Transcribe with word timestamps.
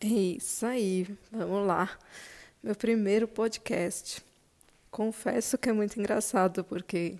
É 0.00 0.06
isso 0.06 0.64
aí, 0.64 1.08
vamos 1.32 1.66
lá. 1.66 1.98
Meu 2.62 2.76
primeiro 2.76 3.26
podcast. 3.26 4.22
Confesso 4.92 5.58
que 5.58 5.68
é 5.68 5.72
muito 5.72 5.98
engraçado, 5.98 6.62
porque 6.62 7.16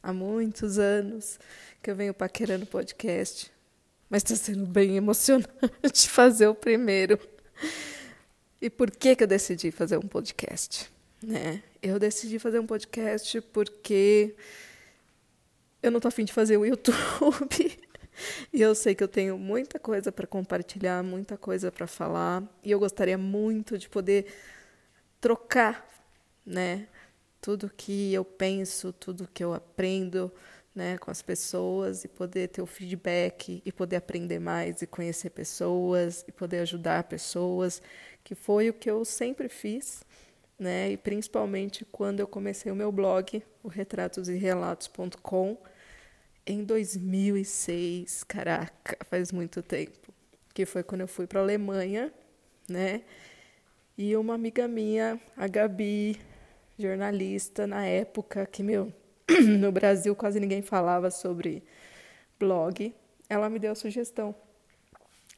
há 0.00 0.12
muitos 0.12 0.78
anos 0.78 1.40
que 1.82 1.90
eu 1.90 1.96
venho 1.96 2.14
paquerando 2.14 2.66
podcast, 2.66 3.50
mas 4.08 4.22
está 4.22 4.36
sendo 4.36 4.64
bem 4.64 4.94
emocionante 4.96 6.08
fazer 6.08 6.46
o 6.46 6.54
primeiro. 6.54 7.18
E 8.62 8.70
por 8.70 8.92
que, 8.92 9.16
que 9.16 9.24
eu 9.24 9.28
decidi 9.28 9.72
fazer 9.72 9.98
um 9.98 10.06
podcast? 10.06 10.88
Né? 11.20 11.64
Eu 11.82 11.98
decidi 11.98 12.38
fazer 12.38 12.60
um 12.60 12.66
podcast 12.66 13.40
porque 13.52 14.36
eu 15.82 15.90
não 15.90 15.98
tô 15.98 16.06
afim 16.06 16.24
de 16.24 16.32
fazer 16.32 16.58
o 16.58 16.64
YouTube. 16.64 17.76
E 18.52 18.60
eu 18.62 18.74
sei 18.74 18.94
que 18.94 19.02
eu 19.02 19.08
tenho 19.08 19.38
muita 19.38 19.78
coisa 19.78 20.12
para 20.12 20.26
compartilhar, 20.26 21.02
muita 21.02 21.36
coisa 21.36 21.70
para 21.72 21.86
falar, 21.86 22.42
e 22.62 22.70
eu 22.70 22.78
gostaria 22.78 23.18
muito 23.18 23.76
de 23.78 23.88
poder 23.88 24.26
trocar, 25.20 25.88
né, 26.44 26.86
tudo 27.40 27.70
que 27.76 28.12
eu 28.12 28.24
penso, 28.24 28.92
tudo 28.92 29.28
que 29.32 29.42
eu 29.42 29.52
aprendo, 29.54 30.32
né, 30.74 30.98
com 30.98 31.10
as 31.10 31.22
pessoas 31.22 32.04
e 32.04 32.08
poder 32.08 32.48
ter 32.48 32.62
o 32.62 32.66
feedback 32.66 33.62
e 33.64 33.72
poder 33.72 33.96
aprender 33.96 34.38
mais 34.38 34.82
e 34.82 34.86
conhecer 34.86 35.30
pessoas 35.30 36.24
e 36.26 36.32
poder 36.32 36.60
ajudar 36.60 37.04
pessoas, 37.04 37.80
que 38.24 38.34
foi 38.34 38.68
o 38.70 38.74
que 38.74 38.90
eu 38.90 39.04
sempre 39.04 39.48
fiz, 39.48 40.04
né, 40.58 40.90
e 40.90 40.96
principalmente 40.96 41.84
quando 41.84 42.20
eu 42.20 42.26
comecei 42.26 42.70
o 42.72 42.76
meu 42.76 42.90
blog, 42.92 43.42
o 43.62 43.68
retratosirelatos.com 43.68 45.58
em 46.46 46.62
2006, 46.64 48.24
caraca, 48.24 48.98
faz 49.06 49.32
muito 49.32 49.62
tempo, 49.62 50.12
que 50.52 50.66
foi 50.66 50.82
quando 50.82 51.02
eu 51.02 51.08
fui 51.08 51.26
para 51.26 51.40
a 51.40 51.42
Alemanha, 51.42 52.12
né? 52.68 53.02
E 53.96 54.16
uma 54.16 54.34
amiga 54.34 54.68
minha, 54.68 55.20
a 55.36 55.46
Gabi, 55.46 56.20
jornalista 56.78 57.66
na 57.66 57.86
época, 57.86 58.44
que 58.46 58.62
meu, 58.62 58.92
no 59.58 59.72
Brasil 59.72 60.14
quase 60.14 60.38
ninguém 60.38 60.60
falava 60.62 61.10
sobre 61.10 61.62
blog, 62.38 62.94
ela 63.28 63.48
me 63.48 63.58
deu 63.58 63.72
a 63.72 63.74
sugestão. 63.74 64.34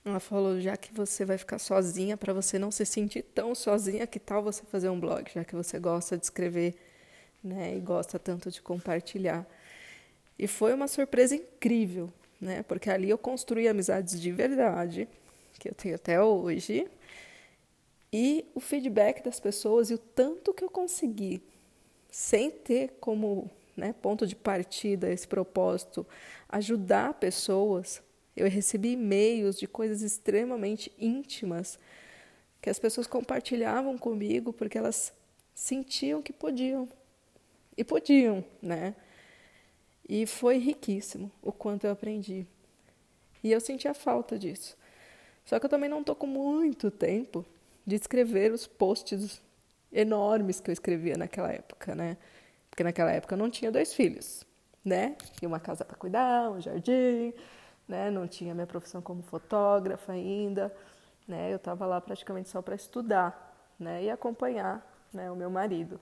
Ela 0.05 0.21
falou: 0.21 0.61
já 0.61 0.77
que 0.77 0.93
você 0.93 1.25
vai 1.25 1.39
ficar 1.39 1.59
sozinha, 1.59 2.17
para 2.17 2.33
você 2.33 2.59
não 2.59 2.71
se 2.71 2.85
sentir 2.87 3.23
tão 3.23 3.55
sozinha, 3.55 4.07
que 4.07 4.19
tal 4.19 4.43
você 4.43 4.65
fazer 4.65 4.89
um 4.89 4.99
blog, 4.99 5.31
já 5.33 5.45
que 5.45 5.55
você 5.55 5.79
gosta 5.79 6.17
de 6.17 6.25
escrever, 6.25 6.75
né, 7.43 7.77
e 7.77 7.81
gosta 7.81 8.19
tanto 8.19 8.51
de 8.51 8.63
compartilhar. 8.63 9.47
E 10.39 10.47
foi 10.47 10.75
uma 10.75 10.89
surpresa 10.89 11.35
incrível, 11.35 12.13
né? 12.41 12.63
Porque 12.63 12.91
ali 12.91 13.09
eu 13.09 13.19
construí 13.19 13.69
amizades 13.69 14.21
de 14.21 14.31
verdade, 14.33 15.09
que 15.59 15.69
eu 15.69 15.75
tenho 15.75 15.95
até 15.95 16.23
hoje. 16.23 16.87
E 18.13 18.47
o 18.55 18.61
feedback 18.61 19.23
das 19.23 19.41
pessoas 19.41 19.91
e 19.91 19.95
o 19.95 19.99
tanto 19.99 20.55
que 20.55 20.65
eu 20.65 20.71
consegui, 20.71 21.43
sem 22.11 22.51
ter 22.51 22.97
como 23.01 23.51
né, 23.77 23.95
ponto 24.01 24.27
de 24.27 24.35
partida 24.35 25.11
esse 25.13 25.27
propósito, 25.29 26.07
ajudar 26.49 27.15
pessoas. 27.15 28.03
Eu 28.35 28.49
recebi 28.49 28.93
e-mails 28.93 29.59
de 29.59 29.67
coisas 29.67 30.03
extremamente 30.03 30.93
íntimas 30.99 31.79
que 32.61 32.71
as 32.71 32.79
pessoas 32.79 33.07
compartilhavam 33.07 33.97
comigo 33.99 34.53
porque 34.53 34.79
elas 34.79 35.13
sentiam 35.55 36.23
que 36.23 36.33
podiam. 36.33 36.89
E 37.77 37.85
podiam, 37.85 38.45
né? 38.63 38.95
E 40.09 40.27
foi 40.27 40.59
riquíssimo 40.59 41.31
o 41.43 41.51
quanto 41.51 41.85
eu 41.85 41.91
aprendi. 41.91 42.47
E 43.43 43.51
eu 43.51 43.61
senti 43.61 43.89
a 43.89 43.95
falta 43.95 44.39
disso. 44.39 44.77
Só 45.45 45.59
que 45.59 45.67
eu 45.67 45.71
também 45.71 45.89
não 45.89 46.01
estou 46.01 46.15
com 46.15 46.27
muito 46.27 46.91
tempo 46.91 47.45
de 47.87 47.97
escrever 47.97 48.53
os 48.53 48.67
posts 48.67 49.41
enormes 49.93 50.61
que 50.61 50.71
eu 50.71 50.73
escrevia 50.73 51.17
naquela 51.17 51.53
época, 51.53 51.95
né? 51.95 52.17
Porque 52.71 52.83
naquela 52.83 53.11
época 53.13 53.35
eu 53.35 53.39
não 53.39 53.49
tinha 53.49 53.71
dois 53.71 53.95
filhos, 53.95 54.45
né? 54.85 55.17
E 55.41 55.47
uma 55.47 55.61
casa 55.61 55.85
para 55.85 55.97
cuidar, 55.97 56.51
um 56.51 56.61
jardim, 56.61 57.33
né? 57.89 58.11
Não 58.11 58.27
tinha 58.27 58.55
minha 58.55 58.67
profissão 58.67 59.01
como 59.01 59.23
fotógrafa 59.23 60.13
ainda, 60.13 60.75
né? 61.27 61.53
Eu 61.53 61.57
estava 61.57 61.87
lá 61.87 62.01
praticamente 62.01 62.49
só 62.49 62.61
para 62.61 62.75
estudar, 62.75 63.57
né? 63.79 64.05
E 64.05 64.11
acompanhar, 64.11 64.85
né? 65.13 65.31
O 65.31 65.37
meu 65.37 65.49
marido. 65.51 66.01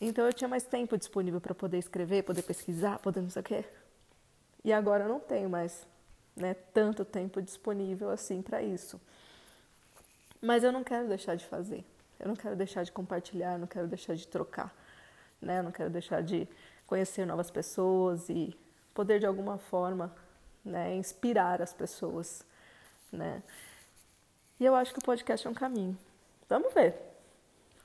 Então 0.00 0.24
eu 0.24 0.32
tinha 0.32 0.48
mais 0.48 0.64
tempo 0.64 0.96
disponível 0.96 1.40
para 1.40 1.54
poder 1.54 1.78
escrever, 1.78 2.22
poder 2.22 2.42
pesquisar, 2.42 2.98
poder 2.98 3.20
não 3.20 3.30
sei 3.30 3.40
o 3.40 3.44
quê. 3.44 3.64
E 4.64 4.72
agora 4.72 5.04
eu 5.04 5.08
não 5.08 5.20
tenho 5.20 5.48
mais 5.50 5.86
né, 6.34 6.54
tanto 6.72 7.04
tempo 7.04 7.42
disponível 7.42 8.10
assim 8.10 8.40
para 8.40 8.62
isso. 8.62 9.00
Mas 10.40 10.64
eu 10.64 10.72
não 10.72 10.82
quero 10.82 11.06
deixar 11.06 11.34
de 11.34 11.44
fazer. 11.44 11.84
Eu 12.18 12.28
não 12.28 12.36
quero 12.36 12.56
deixar 12.56 12.82
de 12.82 12.92
compartilhar, 12.92 13.58
não 13.58 13.66
quero 13.66 13.86
deixar 13.86 14.14
de 14.14 14.26
trocar. 14.26 14.74
Né? 15.40 15.58
Eu 15.58 15.62
não 15.62 15.72
quero 15.72 15.90
deixar 15.90 16.22
de 16.22 16.48
conhecer 16.86 17.26
novas 17.26 17.50
pessoas 17.50 18.28
e 18.28 18.56
poder 18.94 19.20
de 19.20 19.26
alguma 19.26 19.58
forma 19.58 20.14
né, 20.64 20.94
inspirar 20.96 21.60
as 21.60 21.72
pessoas. 21.72 22.44
Né? 23.12 23.42
E 24.58 24.64
eu 24.64 24.74
acho 24.74 24.92
que 24.92 24.98
o 24.98 25.04
podcast 25.04 25.46
é 25.46 25.50
um 25.50 25.54
caminho. 25.54 25.96
Vamos 26.48 26.72
ver. 26.72 26.94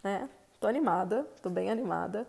Né? 0.04 0.30
Tô 0.66 0.68
animada, 0.68 1.28
tô 1.44 1.50
bem 1.50 1.70
animada. 1.70 2.28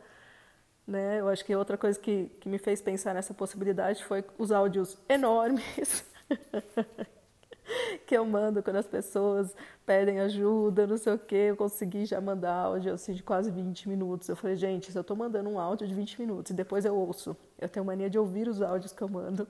Né? 0.86 1.20
Eu 1.20 1.28
acho 1.28 1.44
que 1.44 1.56
outra 1.56 1.78
coisa 1.78 1.98
que, 1.98 2.30
que 2.38 2.48
me 2.48 2.58
fez 2.58 2.82
pensar 2.82 3.14
nessa 3.14 3.32
possibilidade 3.32 4.04
foi 4.04 4.22
os 4.38 4.52
áudios 4.52 4.98
enormes 5.08 6.04
que 8.06 8.16
eu 8.16 8.24
mando 8.26 8.62
quando 8.62 8.76
as 8.76 8.86
pessoas 8.86 9.56
pedem 9.84 10.20
ajuda, 10.20 10.86
não 10.86 10.98
sei 10.98 11.14
o 11.14 11.18
que. 11.18 11.34
Eu 11.34 11.56
consegui 11.56 12.04
já 12.04 12.20
mandar 12.20 12.52
áudio 12.52 12.92
assim, 12.92 13.14
de 13.14 13.22
quase 13.22 13.50
20 13.50 13.88
minutos. 13.88 14.28
Eu 14.28 14.36
falei, 14.36 14.54
gente, 14.54 14.92
se 14.92 14.98
eu 14.98 15.02
tô 15.02 15.16
mandando 15.16 15.48
um 15.48 15.58
áudio 15.58 15.88
de 15.88 15.94
20 15.94 16.20
minutos 16.20 16.50
e 16.50 16.54
depois 16.54 16.84
eu 16.84 16.94
ouço, 16.94 17.34
eu 17.58 17.68
tenho 17.68 17.86
mania 17.86 18.10
de 18.10 18.18
ouvir 18.18 18.48
os 18.48 18.60
áudios 18.60 18.92
que 18.92 19.02
eu 19.02 19.08
mando. 19.08 19.48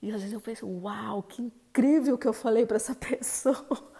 E 0.00 0.10
às 0.10 0.16
vezes 0.16 0.32
eu 0.32 0.40
penso, 0.40 0.66
uau, 0.66 1.22
que 1.22 1.42
incrível 1.42 2.16
que 2.16 2.26
eu 2.26 2.32
falei 2.32 2.64
para 2.64 2.76
essa 2.76 2.94
pessoa. 2.96 3.94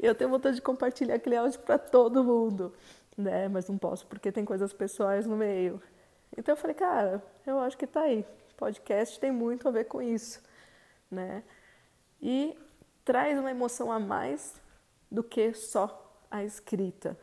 Eu 0.00 0.14
tenho 0.14 0.30
vontade 0.30 0.56
de 0.56 0.62
compartilhar 0.62 1.14
aquele 1.14 1.36
áudio 1.36 1.60
para 1.60 1.78
todo 1.78 2.24
mundo, 2.24 2.72
né? 3.16 3.48
Mas 3.48 3.68
não 3.68 3.78
posso 3.78 4.06
porque 4.06 4.32
tem 4.32 4.44
coisas 4.44 4.72
pessoais 4.72 5.26
no 5.26 5.36
meio. 5.36 5.82
Então 6.36 6.52
eu 6.52 6.56
falei, 6.56 6.74
cara, 6.74 7.22
eu 7.46 7.58
acho 7.58 7.76
que 7.76 7.86
tá 7.86 8.02
aí. 8.02 8.24
Podcast 8.56 9.18
tem 9.18 9.30
muito 9.30 9.68
a 9.68 9.70
ver 9.70 9.84
com 9.84 10.00
isso, 10.00 10.40
né? 11.10 11.42
E 12.20 12.56
traz 13.04 13.38
uma 13.38 13.50
emoção 13.50 13.90
a 13.90 13.98
mais 13.98 14.54
do 15.10 15.22
que 15.22 15.52
só 15.52 15.98
a 16.30 16.42
escrita, 16.44 17.18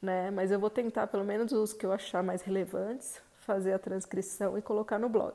né? 0.00 0.30
Mas 0.30 0.50
eu 0.50 0.58
vou 0.58 0.70
tentar, 0.70 1.06
pelo 1.06 1.24
menos 1.24 1.52
os 1.52 1.72
que 1.72 1.86
eu 1.86 1.92
achar 1.92 2.22
mais 2.22 2.42
relevantes, 2.42 3.20
fazer 3.38 3.72
a 3.72 3.78
transcrição 3.78 4.58
e 4.58 4.62
colocar 4.62 4.98
no 4.98 5.08
blog, 5.08 5.34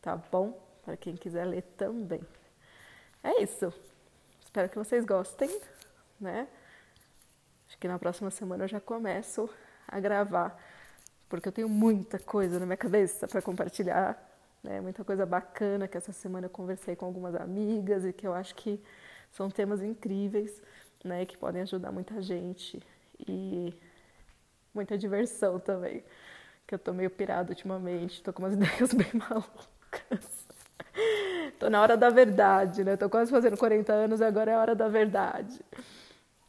tá 0.00 0.16
bom? 0.16 0.58
Para 0.82 0.96
quem 0.96 1.16
quiser 1.16 1.44
ler 1.44 1.62
também. 1.76 2.20
É 3.22 3.42
isso. 3.42 3.72
Espero 4.50 4.68
que 4.68 4.78
vocês 4.78 5.04
gostem 5.04 5.48
né? 6.20 6.46
Acho 7.66 7.78
que 7.78 7.88
na 7.88 7.98
próxima 7.98 8.30
semana 8.30 8.64
eu 8.64 8.68
já 8.68 8.80
começo 8.80 9.48
a 9.88 9.98
gravar, 9.98 10.60
porque 11.28 11.48
eu 11.48 11.52
tenho 11.52 11.68
muita 11.68 12.18
coisa 12.18 12.58
na 12.60 12.66
minha 12.66 12.76
cabeça 12.76 13.26
para 13.26 13.40
compartilhar, 13.40 14.20
né? 14.62 14.80
Muita 14.80 15.04
coisa 15.04 15.24
bacana 15.24 15.88
que 15.88 15.96
essa 15.96 16.12
semana 16.12 16.46
eu 16.46 16.50
conversei 16.50 16.94
com 16.94 17.06
algumas 17.06 17.34
amigas 17.34 18.04
e 18.04 18.12
que 18.12 18.26
eu 18.26 18.34
acho 18.34 18.54
que 18.54 18.82
são 19.30 19.48
temas 19.50 19.82
incríveis, 19.82 20.60
né? 21.04 21.24
Que 21.24 21.38
podem 21.38 21.62
ajudar 21.62 21.90
muita 21.90 22.20
gente 22.20 22.82
e 23.26 23.72
muita 24.74 24.98
diversão 24.98 25.58
também. 25.58 26.04
Que 26.66 26.74
eu 26.74 26.78
tô 26.78 26.92
meio 26.92 27.10
pirada 27.10 27.50
ultimamente, 27.50 28.22
tô 28.22 28.32
com 28.32 28.42
umas 28.42 28.52
ideias 28.54 28.92
bem 28.92 29.10
malucas. 29.14 30.49
Tô 31.60 31.68
na 31.68 31.80
hora 31.80 31.96
da 31.96 32.08
verdade, 32.08 32.82
né? 32.82 32.96
Tô 32.96 33.08
quase 33.08 33.30
fazendo 33.30 33.56
40 33.56 33.92
anos 33.92 34.22
agora 34.22 34.50
é 34.50 34.54
a 34.54 34.60
hora 34.60 34.74
da 34.74 34.88
verdade. 34.88 35.60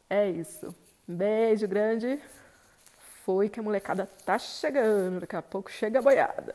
É 0.08 0.28
isso. 0.28 0.74
Beijo 1.06 1.68
grande. 1.68 2.18
Foi 3.24 3.48
que 3.48 3.60
a 3.60 3.62
molecada 3.62 4.08
tá 4.24 4.38
chegando. 4.38 5.20
Daqui 5.20 5.36
a 5.36 5.42
pouco 5.42 5.70
chega 5.70 5.98
a 5.98 6.02
boiada. 6.02 6.54